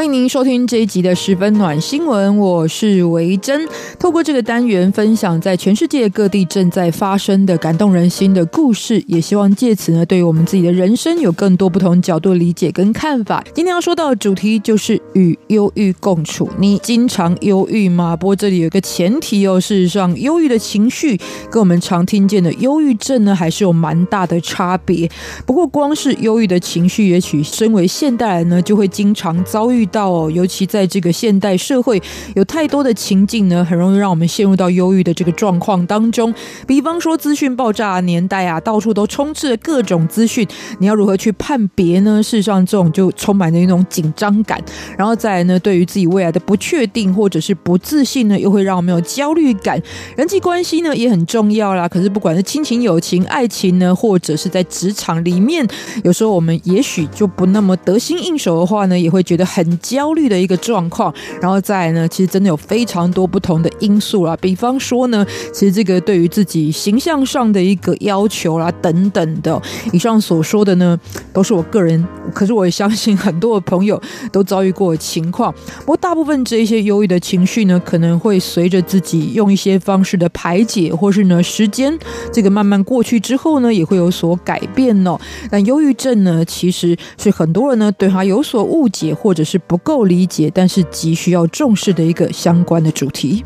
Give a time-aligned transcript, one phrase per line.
[0.00, 3.68] 欢迎您收听这一集的十分暖新闻，我是维珍。
[3.98, 13.44] 透过这个单元分享在全世界各地正在发生的感动人心的故事，也希望借此呢，对于我们自己的人生有更多不同角度理解跟看法。
[13.52, 16.48] 今天要说到的主题就是与忧郁共处。
[16.58, 18.16] 你经常忧郁吗？
[18.16, 25.06] 不过这里有一个前提哦，事实上，忧郁的情绪跟我们常听见的忧郁症呢，还是有蛮大的差别。
[25.44, 29.86] 不过，光是忧郁的情绪，也许身为现代人呢，就会经常遭遇。
[29.92, 32.00] 到，尤其在这个现代社会，
[32.34, 36.32] 有太多的情境呢，很容易让我们陷入到忧郁的这个状况当中。
[36.66, 40.46] 比方说，资讯爆炸年代啊，到处都充斥着各种资讯，
[40.78, 42.22] 你要如何去判别呢？
[42.22, 44.62] 事实上，这种就充满着一种紧张感。
[44.96, 49.80] 然后再来呢，对于自己未来的不确定或者是不自信呢，又会让我们有焦虑感。
[50.16, 51.88] 人际关系呢也很重要啦。
[51.88, 55.66] 可是不管是亲情、友情、爱情呢，或者是在职场里面，
[56.04, 59.79] 有时候我们也许就不那么得心应手的话呢，也会觉得很。
[59.80, 64.36] 焦虑的一个状况，然后再来呢，其实真的有非常多不同的因素啦。
[64.40, 69.60] 比方说呢，其实这个对于自己形象上的一个要求啦，等等的。
[69.92, 70.98] 以上所说的呢，
[71.32, 74.00] 都是我个人，可是我也相信很多的朋友
[74.32, 75.52] 都遭遇过的情况。
[75.80, 81.96] 不过大部分这一些忧郁的情绪呢，可能会随着自己用一些方式的排解，或是呢时间
[82.32, 85.18] 这个慢慢过去之后呢，也会有所改变哦。
[85.50, 89.59] 但忧郁症呢，其实是很多人呢对他有所误解，或者是。
[89.66, 93.44] 不够理解，但是急需要重视的一个相关的主题。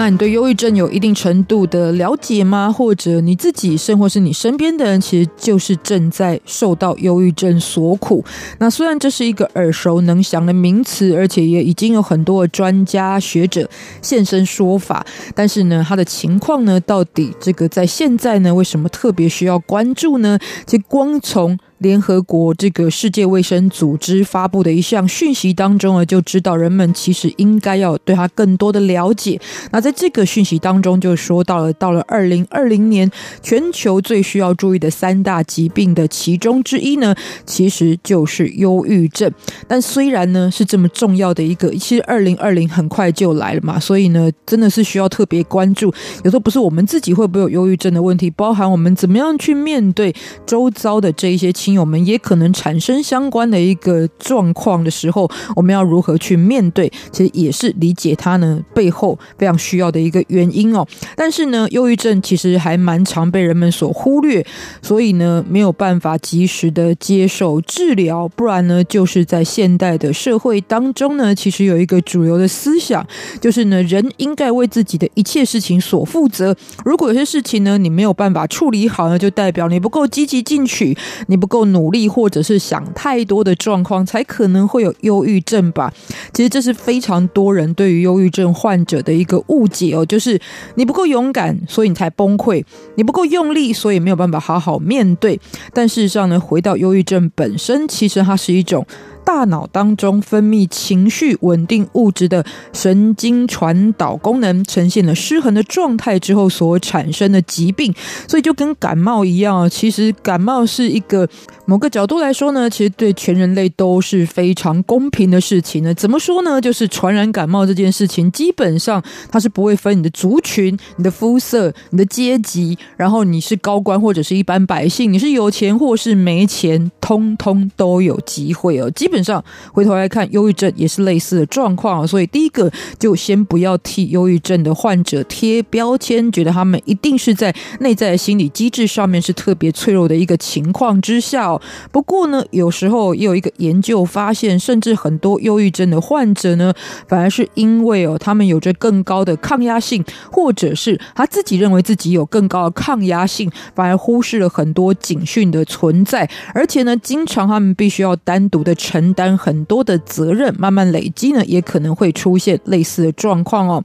[0.00, 2.70] 那你对忧郁症有一定程度的了解吗？
[2.72, 8.24] 或者你自己，甚或是你身边的人，其实就是正在受到忧郁症所苦。
[8.60, 13.68] 那虽然这是一个耳熟能详的名词，而且也已经有很多的专家学者
[14.00, 15.04] 现身说法，
[15.34, 20.38] 但是呢，他的情况呢，到底这个在现在呢，为什么特别需要关注呢？
[20.64, 29.40] 其实光从联合国这个世界卫生组织发布的一项讯息当中呢，就知道人们其实应该要对它更多的了解。
[29.70, 33.08] 那在这个讯息当中，就说到了到了二零二零年，
[33.42, 37.14] 全球最需要注意的三大疾病的其中之一呢，
[37.46, 39.30] 其实就是忧郁症。
[39.66, 45.92] 但虽然呢是这么重要的一个，其实二零二零很快就来了嘛，所以呢真的是需要特别关注。
[46.24, 50.12] 有时候不是我们自己会不会有忧郁症的问题，包含我们怎么样去面对
[50.46, 51.52] 周遭的这一些。
[51.76, 56.88] 我们也可能产生相关的一个状况的时候，我们要如何去面对？
[57.10, 60.86] 其实也是理解它呢背后非常需要的一个原因哦。
[61.16, 64.46] 但是呢，忧郁症其实还蛮常被人们所忽略，
[64.80, 68.28] 所以呢没有办法及时的接受治疗。
[68.28, 73.06] 不然呢，就是在现代的社会当中呢，其实有一个主流的思想，
[73.40, 76.56] 就是呢人应该为自己的一切事情所负责。
[76.84, 80.96] 如果有些事情呢你没有办法处理好呢，就代表你不够积极进取，
[81.26, 81.57] 你不够。
[81.58, 85.92] 够努力或者是想太多的状况，才可能会有忧郁症吧。
[86.32, 90.40] 其实这是非常多人对于忧郁症患者的一个误解哦，就是
[90.76, 92.62] 你不够勇敢，所以你才崩溃；
[92.94, 95.40] 你不够用力，所以没有办法好好面对。
[95.72, 98.86] 但事实上呢，回到忧郁症本身，其实它是一种。
[99.28, 107.94] 大脑当中分泌情绪稳定物质的神经传导功能呈现了失衡的状态之后所产生的疾病，
[108.26, 111.28] 所以就跟感冒一样，其实感冒是一个
[111.66, 115.92] 某个角度来说呢，其实对全人类都是非常公平的事情呢。
[115.92, 116.58] 怎么说呢？
[116.58, 128.90] 就是传染感冒这件事情，基本上它是不会分你的族群、你的肤色、你的阶级，然后你是高官或者是一般百姓，你是有钱或是没钱，通通都有机会哦。
[128.92, 129.42] 基本上
[129.72, 141.58] 回头来看，忧郁症也是类似的状况，所以第一个就先不要替忧郁症的患者贴标签，觉得他们一定是在内在的心理机制上面是特别脆弱的一个情况之下。
[141.90, 146.72] 不过呢，有时候也有一个研究发现，甚至很多忧郁症的患者呢，
[147.06, 158.97] 反而是因为哦，他们有着更高的抗压性，或者是他自己认为自己有更高的抗压性，反而忽视了很多警讯的存在，而且呢，经常他们必须要单独的承。
[158.98, 163.82] 承担很多的责任，慢慢累积呢，也可能会出现类似的状况哦。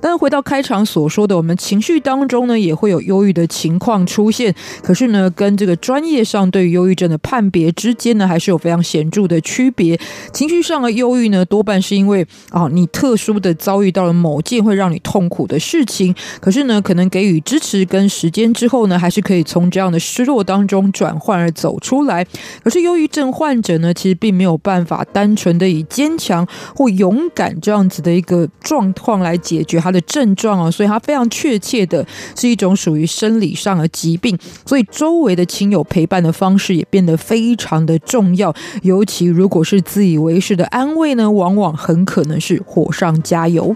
[0.00, 9.98] 但是回到开场所说的，我们情绪当中呢也会有忧郁的情况出现，可是呢跟这个专业上对于忧郁症的判别之间呢还是有非常显著的区别。
[10.32, 22.26] 情绪上的忧郁呢多半是因为啊你特殊的遭遇到了某件会让你痛苦的事情，可是呢可能给予支持跟时间之后呢还是可以从这样的失落当中转换而走出来。
[22.62, 26.46] 可是忧郁症患者呢其实并没有有办法单纯的以坚强
[26.76, 32.06] 或勇敢这样子的一个状况来解决他的症状哦，所以他非常确切的
[32.36, 43.74] 是一种属于生理上的疾病，所以周围的亲友陪伴的方式也变得非常的重要，尤其如果是自以为是的安慰呢，往往很可能是火上加油。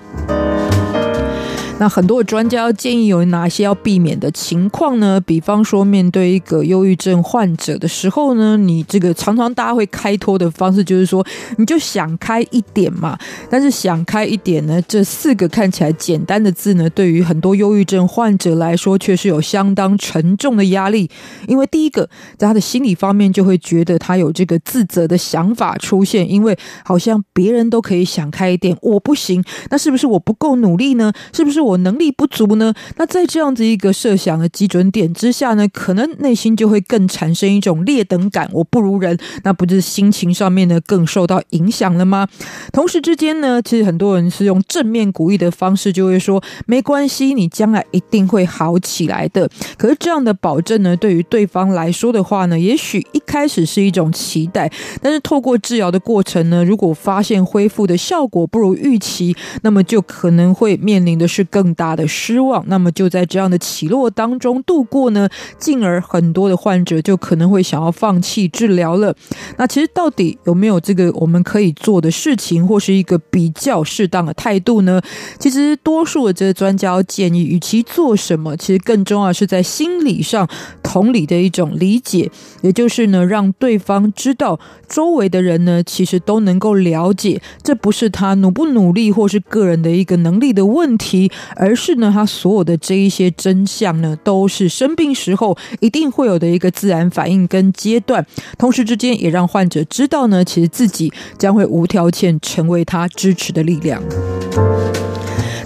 [1.81, 5.21] 那很多专家建议有哪些要避免的情况呢？
[5.21, 11.25] 比方说，面对一个忧郁症患者的时候呢，你这个常常大家会开脱的方式就是说，
[11.57, 13.17] 你就想开一点嘛。
[13.49, 21.09] 但是想开一点呢，这四个看起来简单的字呢，对于很多忧郁症患者来说，却是有相当沉重的压力。
[21.47, 31.13] 因为第一个，在他的心理方面就会觉得他有这个自责的想法出现，因为好像别人都可以想开一点，我不行，那是不是我不够努力呢？
[31.33, 32.73] 是不是我能力不足呢？
[32.97, 42.27] 那在这样子一个设想的基准点之下呢，可能内心就会更产生一种劣等感，我不如人，那不就是心情上面呢更受到影响了吗？
[42.73, 49.49] 同时之间呢，其实很多人是用正面鼓励的方式，就会说没关系，你将来一定会好起来的。
[49.77, 54.71] 可是这样的保证呢，对于对方来说的话呢，也许一开始是一种期待，
[55.03, 65.29] 但是透过治疗的过程呢，如果发现恢复的效果不如预期，那么就可能会面临的是更大的失望，那么就在这样的起落当中度过呢，
[65.59, 69.13] 进而很多的患者就可能会想要放弃治疗了。
[69.57, 75.03] 那其实到底有没有这个我们可以做的事情，或是一个比较适当的态度呢？
[75.41, 80.49] 其实多数的这个专家建议，与其做什么，其实更重要是在心理上
[80.81, 82.31] 同理的一种理解，
[82.63, 91.99] 也就是呢，让对方知道周围的人呢，其实都能够了解，这不是他努不努力或是个人的一个能力的问题，而是。
[91.99, 98.25] 呢，他所有的这一些真相呢，都是生病时候一定会有的一个自然反应跟阶段。
[98.57, 104.01] 同时之间，也让患者知道呢，其实自己将会无条件成为他支持的力量。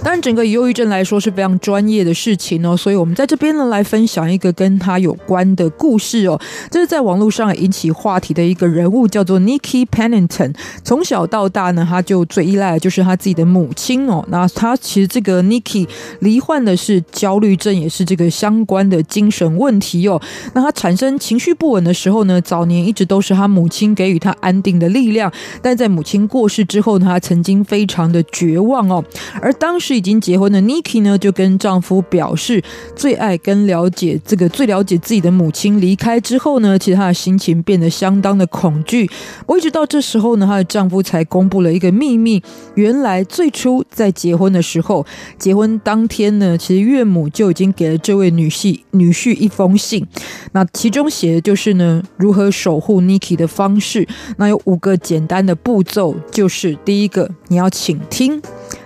[0.03, 6.37] 当然，整个忧郁症来说是非常专业的事情哦，所以我们在这边呢来分享一个跟他有关的故事哦。
[6.69, 10.53] 这是在网络上引起话题的一个人物，叫做 Nikki Pennington。
[10.83, 14.23] 从小到大呢，他就最依赖的就是他自己的母亲哦。
[14.27, 15.87] 那他其实这个 Nikki
[16.19, 20.21] 罹患的是焦虑症，也是这个相关的精神问题哦。
[20.53, 29.01] 那他产生情绪不稳的时候呢，早年一直都是他母亲给予他安定的力量，但在母亲过世之后呢，他曾经非常的绝望哦。
[29.41, 32.63] 而当时已经结婚的 Niki 呢，就跟丈夫表示，
[32.95, 39.09] 最爱跟了解这个最了解自己的母亲离开之后呢，其实她的心情变得相当的恐惧。
[39.45, 42.41] 我一直到这时候呢，她的丈夫才公布了一个秘密：
[42.75, 45.05] 原来最初在结婚的时候，
[45.37, 50.05] 结婚当天呢，其实岳母就已经给了这位女婿女婿一封信。
[50.53, 54.07] 那其中写的就是呢，如何守护 Nikki 的方式。
[54.37, 58.41] 那有五个简单的步骤，就是第一个，你要倾听。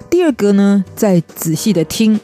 [0.10, 2.20] 第二个呢，再仔细的听。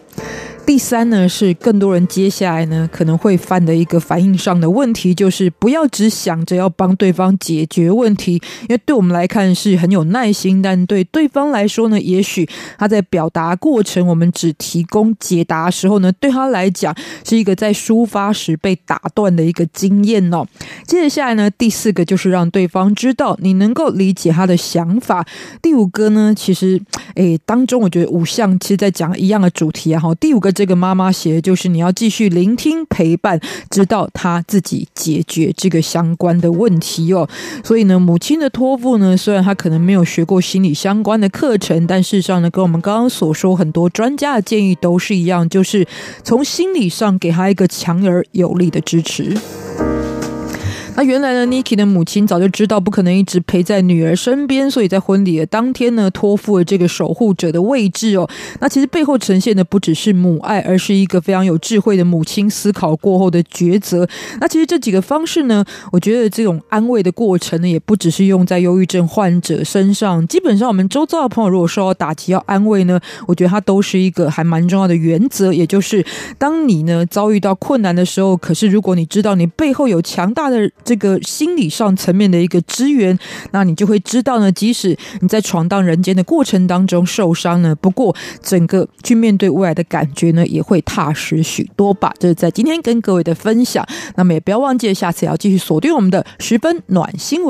[0.66, 16.96] 第三呢，是更多人接下来呢可能会犯的一个反应上的问题，就是不要只想着要帮对方解决问题，因为对我们来看是很有耐心，但对对方来说呢，也许他在表达过程，我们只提供解答时候呢，对他来讲
[17.28, 20.46] 是一个在抒发时被打断的一个经验哦。
[20.88, 25.26] 接下来呢，第四个就是让对方知道你能够理解他的想法。
[25.62, 26.82] 第五个呢，其实
[27.16, 30.53] 诶当中我觉得五项其实在讲一样的主题啊，哈，第五个。
[30.54, 37.28] 这个妈妈写的就是你要继续聆听陪伴，直到他自己解决这个相关的问题哦。
[37.64, 45.86] 所以呢，母亲的托付呢，虽然她可能没有学过心理相关的课程，但事实上呢，跟我们刚刚所说很多专家的建议都是一样，就是
[46.24, 49.36] 从心理上给她一个强而有力的支持。
[50.96, 58.30] 那原来呢，Niki 的母亲早就知道不可能一直陪在女儿身边，所以在婚礼的当天呢，托付了这个守护者的位置哦。
[58.60, 64.08] 那其实背后呈现的不只是母爱，而是一个非常有智慧的母亲思考过后的抉择。
[64.40, 70.26] 那其实这几个方式呢，我觉得这种安慰的过程呢，也不只是用在忧郁症患者身上。
[70.28, 76.06] 基本上，我们周遭的朋友如果受到打击要安慰呢，我觉得它都是一个还蛮重要的原则，也就是
[76.38, 83.18] 当你呢遭遇到困难的时候，可是如果你知道你背后有强大的这个心理上层面的一个支援，
[83.52, 92.14] 那你就会知道呢，即使你在闯荡人间的过程当中受伤呢，不过整个去面对未来的感觉呢，也会踏实许多吧。
[92.20, 93.86] 这是在今天跟各位的分享，
[94.16, 97.42] 那么也不要忘记下次也要继续锁定我们的十分暖心闻。